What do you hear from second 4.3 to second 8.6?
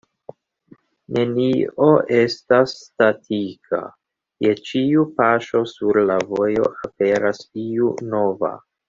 je ĉiu paŝo sur la vojo aperas iu nova.